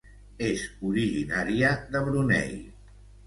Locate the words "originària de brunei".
0.91-2.57